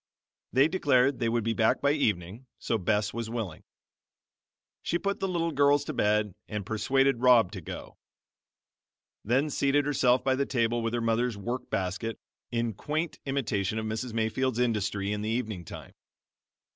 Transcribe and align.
They 0.51 0.67
declared 0.67 1.19
they 1.19 1.29
would 1.29 1.43
be 1.43 1.53
back 1.53 1.79
by 1.79 1.91
evening, 1.91 2.47
so 2.57 2.79
Bess 2.79 3.13
was 3.13 3.29
willing. 3.29 3.61
She 4.81 4.97
put 4.97 5.19
the 5.19 5.27
little 5.27 5.51
girls 5.51 5.83
to 5.85 5.93
bed 5.93 6.33
and 6.47 6.65
persuaded 6.65 7.21
Rob 7.21 7.51
to 7.51 7.61
go; 7.61 7.97
then 9.23 9.51
seated 9.51 9.85
herself 9.85 10.23
by 10.23 10.33
the 10.33 10.47
table 10.47 10.81
with 10.81 10.95
her 10.95 11.01
mother's 11.01 11.37
work 11.37 11.69
basket, 11.69 12.17
in 12.49 12.73
quaint 12.73 13.19
imitation 13.27 13.77
of 13.77 13.85
Mrs. 13.85 14.11
Mayfield's 14.11 14.57
industry 14.57 15.13
in 15.13 15.21
the 15.21 15.29
evening 15.29 15.63
time. 15.65 15.93